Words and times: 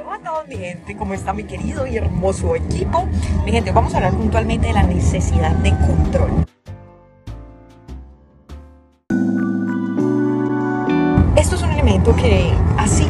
Hola 0.00 0.14
a 0.14 0.18
todos 0.20 0.48
mi 0.48 0.56
gente, 0.56 0.96
¿cómo 0.96 1.12
está 1.12 1.34
mi 1.34 1.44
querido 1.44 1.86
y 1.86 1.98
hermoso 1.98 2.56
equipo? 2.56 3.06
Mi 3.44 3.52
gente, 3.52 3.72
vamos 3.72 3.92
a 3.92 3.98
hablar 3.98 4.14
puntualmente 4.14 4.68
de 4.68 4.72
la 4.72 4.84
necesidad 4.84 5.50
de 5.56 5.70
control. 5.70 6.30
Esto 11.36 11.56
es 11.56 11.62
un 11.62 11.72
elemento 11.72 12.16
que 12.16 12.54
así, 12.78 13.06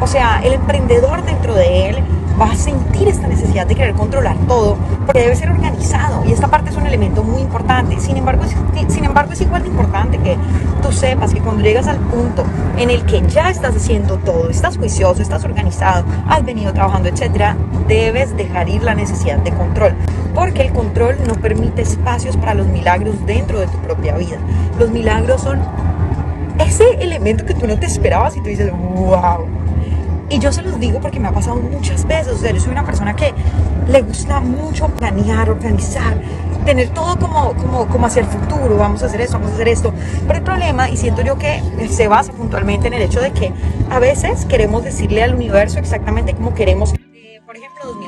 o 0.00 0.06
sea, 0.06 0.40
el 0.42 0.54
emprendedor 0.54 1.22
dentro 1.24 1.54
de 1.54 1.90
él 1.90 1.96
va 2.40 2.50
a 2.50 2.56
sentir 2.56 3.08
esta 3.08 3.28
necesidad 3.28 3.66
de 3.66 3.74
querer 3.74 3.94
controlar 3.94 4.36
todo, 4.48 4.76
porque 5.06 5.20
debe 5.20 5.36
ser 5.36 5.50
organizado 5.50 6.24
y 6.26 6.32
esta 6.32 6.48
parte 6.48 6.70
es 6.70 6.76
un 6.76 6.86
elemento 6.86 7.22
muy 7.22 7.42
importante. 7.42 8.00
Sin 8.00 8.16
embargo, 8.16 8.44
es, 8.44 8.92
sin 8.92 9.04
embargo, 9.04 9.32
es 9.32 9.40
igual 9.40 9.62
de 9.62 9.68
importante 9.68 10.18
que 10.18 10.36
tú 10.82 10.92
sepas 10.92 11.32
que 11.32 11.40
cuando 11.40 11.62
llegas 11.62 11.86
al 11.86 11.98
punto 11.98 12.44
en 12.76 12.90
el 12.90 13.04
que 13.04 13.22
ya 13.28 13.50
estás 13.50 13.76
haciendo 13.76 14.18
todo, 14.18 14.50
estás 14.50 14.76
juicioso, 14.76 15.22
estás 15.22 15.44
organizado, 15.44 16.04
has 16.26 16.44
venido 16.44 16.72
trabajando, 16.72 17.08
etcétera, 17.08 17.56
debes 17.86 18.36
dejar 18.36 18.68
ir 18.68 18.82
la 18.82 18.94
necesidad 18.94 19.38
de 19.38 19.52
control, 19.52 19.94
porque 20.34 20.62
el 20.62 20.72
control 20.72 21.16
no 21.26 21.34
permite 21.34 21.82
espacios 21.82 22.36
para 22.36 22.54
los 22.54 22.66
milagros 22.66 23.14
dentro 23.26 23.60
de 23.60 23.66
tu 23.66 23.78
propia 23.78 24.16
vida. 24.16 24.38
Los 24.78 24.90
milagros 24.90 25.42
son 25.42 25.60
ese 26.58 26.84
elemento 27.00 27.44
que 27.44 27.54
tú 27.54 27.66
no 27.66 27.78
te 27.78 27.86
esperabas 27.86 28.36
y 28.36 28.40
tú 28.40 28.46
dices, 28.46 28.70
wow 28.72 29.63
y 30.30 30.38
yo 30.38 30.52
se 30.52 30.62
los 30.62 30.78
digo 30.80 31.00
porque 31.00 31.20
me 31.20 31.28
ha 31.28 31.32
pasado 31.32 31.56
muchas 31.56 32.06
veces. 32.06 32.32
O 32.32 32.38
sea, 32.38 32.52
yo 32.52 32.60
soy 32.60 32.72
una 32.72 32.84
persona 32.84 33.14
que 33.14 33.32
le 33.88 34.02
gusta 34.02 34.40
mucho 34.40 34.88
planear, 34.88 35.50
organizar, 35.50 36.20
tener 36.64 36.88
todo 36.90 37.18
como, 37.18 37.54
como, 37.54 37.86
como 37.86 38.06
hacia 38.06 38.20
el 38.20 38.26
futuro. 38.26 38.76
Vamos 38.76 39.02
a 39.02 39.06
hacer 39.06 39.20
esto, 39.20 39.34
vamos 39.34 39.52
a 39.52 39.54
hacer 39.54 39.68
esto. 39.68 39.92
Pero 40.26 40.38
el 40.38 40.44
problema, 40.44 40.88
y 40.90 40.96
siento 40.96 41.22
yo 41.22 41.38
que 41.38 41.60
se 41.90 42.08
basa 42.08 42.32
puntualmente 42.32 42.86
en 42.86 42.94
el 42.94 43.02
hecho 43.02 43.20
de 43.20 43.32
que 43.32 43.52
a 43.90 43.98
veces 43.98 44.44
queremos 44.46 44.82
decirle 44.84 45.22
al 45.22 45.34
universo 45.34 45.78
exactamente 45.78 46.34
como 46.34 46.54
queremos 46.54 46.94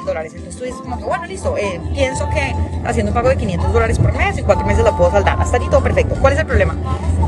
dólares. 0.06 0.32
Entonces 0.34 0.58
tú 0.58 0.64
dices 0.64 0.80
como 0.80 0.96
que, 0.98 1.04
bueno, 1.04 1.26
listo, 1.26 1.56
eh, 1.58 1.80
pienso 1.92 2.28
que 2.30 2.54
haciendo 2.86 3.10
un 3.10 3.14
pago 3.14 3.28
de 3.28 3.36
500 3.36 3.72
dólares 3.72 3.98
por 3.98 4.12
mes, 4.16 4.38
en 4.38 4.44
cuatro 4.44 4.64
meses 4.64 4.84
la 4.84 4.96
puedo 4.96 5.10
saldar. 5.10 5.38
Hasta 5.40 5.56
allí 5.56 5.68
todo 5.68 5.82
perfecto. 5.82 6.14
¿Cuál 6.20 6.34
es 6.34 6.38
el 6.38 6.46
problema? 6.46 6.74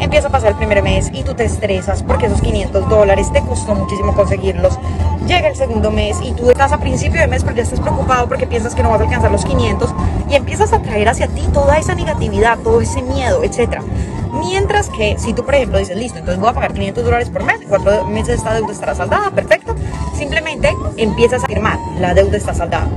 Empieza 0.00 0.28
a 0.28 0.30
pasar 0.30 0.50
el 0.50 0.56
primer 0.56 0.82
mes 0.82 1.10
y 1.12 1.24
tú 1.24 1.34
te 1.34 1.44
estresas 1.44 2.02
porque 2.02 2.26
esos 2.26 2.40
500 2.40 2.88
dólares 2.88 3.30
te 3.32 3.40
costó 3.42 3.74
muchísimo 3.74 4.14
conseguirlos. 4.14 4.78
Llega 5.26 5.48
el 5.48 5.56
segundo 5.56 5.90
mes 5.90 6.16
y 6.22 6.32
tú 6.32 6.50
estás 6.50 6.72
a 6.72 6.78
principio 6.78 7.20
de 7.20 7.26
mes 7.26 7.42
porque 7.42 7.58
ya 7.58 7.64
estás 7.64 7.80
preocupado 7.80 8.28
porque 8.28 8.46
piensas 8.46 8.74
que 8.74 8.82
no 8.82 8.90
vas 8.90 9.00
a 9.00 9.04
alcanzar 9.04 9.30
los 9.30 9.44
500 9.44 9.92
y 10.30 10.36
empiezas 10.36 10.72
a 10.72 10.80
traer 10.80 11.08
hacia 11.08 11.26
ti 11.26 11.42
toda 11.52 11.76
esa 11.78 11.94
negatividad, 11.94 12.58
todo 12.60 12.80
ese 12.80 13.02
miedo, 13.02 13.42
etcétera. 13.42 13.82
Mientras 14.32 14.88
que 14.90 15.16
si 15.18 15.32
tú, 15.32 15.44
por 15.44 15.54
ejemplo, 15.54 15.78
dices, 15.78 15.96
listo, 15.96 16.18
entonces 16.18 16.40
voy 16.40 16.50
a 16.50 16.52
pagar 16.52 16.72
500 16.72 17.04
dólares 17.04 17.30
por 17.30 17.42
mes, 17.44 17.58
cuatro 17.68 18.04
meses 18.06 18.36
esta 18.36 18.54
deuda 18.54 18.72
estará 18.72 18.94
saldada, 18.94 19.30
perfecto. 19.30 19.74
Simplemente 20.18 20.76
empiezas 20.96 21.44
a 21.44 21.46
firmar, 21.46 21.78
la 22.00 22.12
deuda 22.12 22.36
está 22.36 22.52
saldada. 22.52 22.88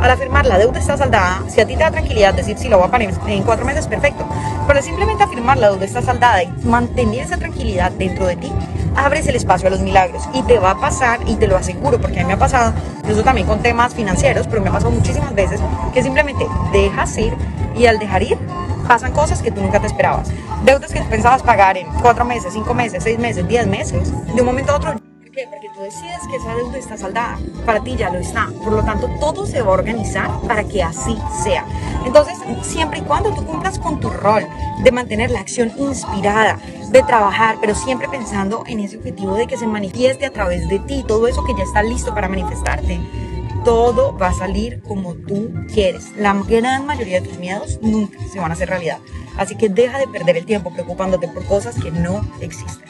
Al 0.00 0.10
afirmar 0.10 0.46
la 0.46 0.56
deuda 0.56 0.78
está 0.78 0.96
saldada, 0.96 1.42
si 1.46 1.60
a 1.60 1.66
ti 1.66 1.76
te 1.76 1.82
da 1.82 1.90
tranquilidad 1.90 2.32
decir 2.32 2.56
si 2.56 2.70
lo 2.70 2.78
voy 2.78 2.88
a 2.88 2.90
pagar 2.90 3.12
en 3.26 3.42
cuatro 3.42 3.66
meses, 3.66 3.86
perfecto. 3.86 4.24
Pero 4.66 4.80
simplemente 4.80 5.22
afirmar 5.22 5.58
la 5.58 5.68
deuda 5.68 5.84
está 5.84 6.00
saldada 6.00 6.42
y 6.42 6.48
mantener 6.64 7.20
esa 7.20 7.36
tranquilidad 7.36 7.92
dentro 7.92 8.26
de 8.26 8.36
ti, 8.36 8.50
abres 8.96 9.26
el 9.26 9.36
espacio 9.36 9.68
a 9.68 9.70
los 9.70 9.80
milagros 9.80 10.26
y 10.32 10.42
te 10.44 10.58
va 10.58 10.70
a 10.70 10.80
pasar, 10.80 11.20
y 11.26 11.34
te 11.34 11.46
lo 11.46 11.58
aseguro, 11.58 12.00
porque 12.00 12.18
a 12.18 12.22
mí 12.22 12.28
me 12.28 12.32
ha 12.32 12.38
pasado, 12.38 12.72
incluso 13.00 13.22
también 13.22 13.46
con 13.46 13.60
temas 13.60 13.94
financieros, 13.94 14.46
pero 14.46 14.62
me 14.62 14.70
ha 14.70 14.72
pasado 14.72 14.90
muchísimas 14.90 15.34
veces, 15.34 15.60
que 15.92 16.02
simplemente 16.02 16.46
dejas 16.72 17.14
ir 17.18 17.34
y 17.76 17.84
al 17.84 17.98
dejar 17.98 18.22
ir 18.22 18.38
pasan 18.88 19.12
cosas 19.12 19.42
que 19.42 19.50
tú 19.50 19.60
nunca 19.60 19.80
te 19.80 19.86
esperabas. 19.86 20.30
Deudas 20.64 20.90
que 20.90 21.02
pensabas 21.02 21.42
pagar 21.42 21.76
en 21.76 21.86
cuatro 22.00 22.24
meses, 22.24 22.54
cinco 22.54 22.72
meses, 22.72 23.04
seis 23.04 23.18
meses, 23.18 23.46
diez 23.46 23.66
meses, 23.66 24.10
de 24.34 24.40
un 24.40 24.46
momento 24.46 24.72
a 24.72 24.76
otro. 24.76 25.09
¿Por 25.30 25.36
qué? 25.36 25.46
Porque 25.48 25.68
tú 25.72 25.82
decides 25.82 26.26
que 26.28 26.36
esa 26.38 26.56
deuda 26.56 26.76
está 26.76 26.96
saldada. 26.96 27.38
Para 27.64 27.84
ti 27.84 27.94
ya 27.94 28.10
lo 28.10 28.18
está. 28.18 28.48
Por 28.64 28.72
lo 28.72 28.82
tanto, 28.82 29.08
todo 29.20 29.46
se 29.46 29.62
va 29.62 29.68
a 29.68 29.74
organizar 29.74 30.28
para 30.40 30.64
que 30.64 30.82
así 30.82 31.16
sea. 31.44 31.64
Entonces, 32.04 32.36
siempre 32.62 32.98
y 32.98 33.02
cuando 33.02 33.32
tú 33.32 33.46
cumplas 33.46 33.78
con 33.78 34.00
tu 34.00 34.10
rol 34.10 34.44
de 34.82 34.90
mantener 34.90 35.30
la 35.30 35.38
acción 35.38 35.70
inspirada, 35.78 36.58
de 36.90 37.04
trabajar, 37.04 37.58
pero 37.60 37.76
siempre 37.76 38.08
pensando 38.08 38.64
en 38.66 38.80
ese 38.80 38.96
objetivo 38.96 39.36
de 39.36 39.46
que 39.46 39.56
se 39.56 39.68
manifieste 39.68 40.26
a 40.26 40.32
través 40.32 40.68
de 40.68 40.80
ti, 40.80 41.04
todo 41.06 41.28
eso 41.28 41.44
que 41.44 41.54
ya 41.56 41.62
está 41.62 41.84
listo 41.84 42.12
para 42.12 42.28
manifestarte 42.28 42.98
todo 43.64 44.16
va 44.16 44.28
a 44.28 44.32
salir 44.32 44.80
como 44.80 45.14
tú 45.14 45.52
quieres. 45.72 46.16
La 46.16 46.32
gran 46.32 46.86
mayoría 46.86 47.20
de 47.20 47.28
tus 47.28 47.38
miedos 47.38 47.78
nunca 47.82 48.18
se 48.32 48.40
van 48.40 48.50
a 48.50 48.54
hacer 48.54 48.70
realidad. 48.70 48.98
Así 49.36 49.54
que 49.54 49.68
deja 49.68 49.98
de 49.98 50.08
perder 50.08 50.38
el 50.38 50.46
tiempo 50.46 50.72
preocupándote 50.72 51.28
por 51.28 51.44
cosas 51.44 51.76
que 51.76 51.90
no 51.90 52.26
existen. 52.40 52.89